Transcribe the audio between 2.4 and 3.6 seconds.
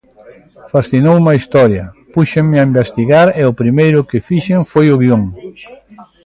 a investigar e o